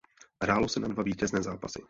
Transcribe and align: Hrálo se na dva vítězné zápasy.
Hrálo 0.43 0.67
se 0.69 0.79
na 0.79 0.87
dva 0.87 1.03
vítězné 1.03 1.43
zápasy. 1.43 1.79